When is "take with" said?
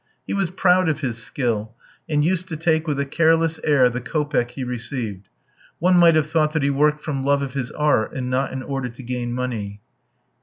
2.57-2.99